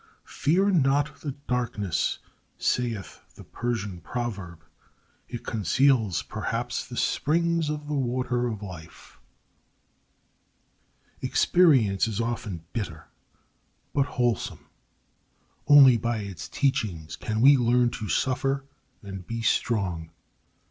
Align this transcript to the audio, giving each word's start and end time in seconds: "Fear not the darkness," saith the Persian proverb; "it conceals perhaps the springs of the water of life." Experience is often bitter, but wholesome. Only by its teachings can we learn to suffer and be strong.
"Fear 0.25 0.71
not 0.71 1.21
the 1.21 1.33
darkness," 1.47 2.17
saith 2.57 3.19
the 3.35 3.43
Persian 3.43 3.99
proverb; 4.01 4.65
"it 5.29 5.45
conceals 5.45 6.23
perhaps 6.23 6.83
the 6.87 6.97
springs 6.97 7.69
of 7.69 7.85
the 7.85 7.93
water 7.93 8.47
of 8.47 8.63
life." 8.63 9.19
Experience 11.21 12.07
is 12.07 12.19
often 12.19 12.65
bitter, 12.73 13.09
but 13.93 14.07
wholesome. 14.17 14.69
Only 15.67 15.97
by 15.97 16.17
its 16.21 16.49
teachings 16.49 17.15
can 17.15 17.39
we 17.39 17.55
learn 17.55 17.91
to 17.91 18.09
suffer 18.09 18.65
and 19.03 19.27
be 19.27 19.43
strong. 19.43 20.09